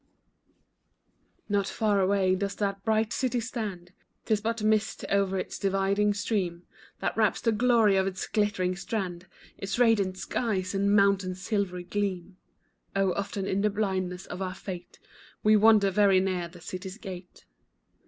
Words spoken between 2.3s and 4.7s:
does that bright city stand, 'Tis but the